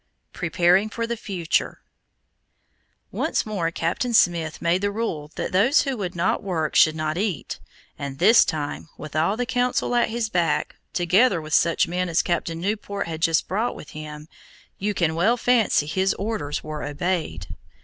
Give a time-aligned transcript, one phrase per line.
[0.33, 1.79] PREPARING FOR THE FUTURE
[3.11, 7.19] Once more Captain Smith made the rule that those who would not work should not
[7.19, 7.59] eat,
[7.99, 12.23] and this time, with all the Council at his back, together with such men as
[12.23, 14.27] Captain Newport had just brought with him,
[14.79, 17.55] you can well fancy his orders were obeyed.